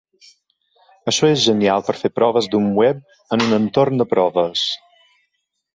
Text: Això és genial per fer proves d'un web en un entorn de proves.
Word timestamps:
Això 1.11 1.29
és 1.33 1.43
genial 1.43 1.85
per 1.91 1.95
fer 1.99 2.11
proves 2.21 2.49
d'un 2.55 2.73
web 2.83 3.05
en 3.37 3.47
un 3.49 3.55
entorn 3.61 4.03
de 4.03 4.13
proves. 4.17 4.69